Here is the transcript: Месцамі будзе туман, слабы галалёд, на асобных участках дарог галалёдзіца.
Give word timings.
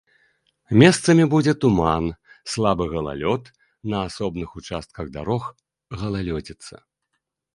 Месцамі 0.81 1.25
будзе 1.33 1.53
туман, 1.65 2.05
слабы 2.53 2.87
галалёд, 2.95 3.43
на 3.95 3.99
асобных 4.07 4.49
участках 4.61 5.05
дарог 5.17 5.43
галалёдзіца. 6.05 6.75